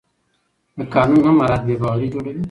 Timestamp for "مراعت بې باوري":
1.37-2.07